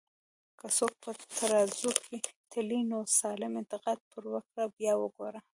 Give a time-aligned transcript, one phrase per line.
[0.59, 2.17] که څوک په ترازو کی
[2.51, 5.39] تلې، نو سالم انتقاد پر وکړه بیا وګوره